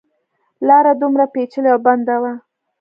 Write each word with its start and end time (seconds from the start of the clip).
لاره 0.67 0.91
دومره 1.01 1.25
پېچلې 1.33 1.69
او 1.73 1.79
بنده 1.85 2.15
وه. 2.21 2.33